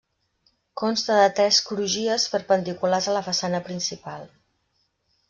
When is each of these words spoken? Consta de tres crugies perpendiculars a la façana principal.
Consta 0.81 1.17
de 1.19 1.27
tres 1.39 1.59
crugies 1.67 2.25
perpendiculars 2.37 3.11
a 3.13 3.17
la 3.19 3.23
façana 3.29 3.61
principal. 3.69 4.25